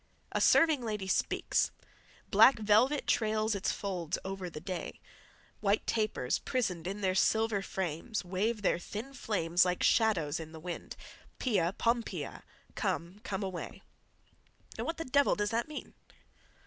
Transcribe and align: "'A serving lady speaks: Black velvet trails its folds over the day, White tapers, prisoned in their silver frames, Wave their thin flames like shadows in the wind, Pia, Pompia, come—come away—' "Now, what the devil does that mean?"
"'A 0.31 0.41
serving 0.41 0.81
lady 0.83 1.07
speaks: 1.07 1.69
Black 2.31 2.57
velvet 2.57 3.05
trails 3.05 3.53
its 3.53 3.71
folds 3.71 4.17
over 4.25 4.49
the 4.49 4.59
day, 4.59 4.99
White 5.59 5.85
tapers, 5.85 6.39
prisoned 6.39 6.87
in 6.87 7.01
their 7.01 7.13
silver 7.13 7.61
frames, 7.61 8.25
Wave 8.25 8.63
their 8.63 8.79
thin 8.79 9.13
flames 9.13 9.63
like 9.63 9.83
shadows 9.83 10.39
in 10.39 10.53
the 10.53 10.59
wind, 10.59 10.95
Pia, 11.37 11.73
Pompia, 11.77 12.41
come—come 12.73 13.43
away—' 13.43 13.83
"Now, 14.75 14.85
what 14.85 14.97
the 14.97 15.05
devil 15.05 15.35
does 15.35 15.51
that 15.51 15.67
mean?" 15.67 15.93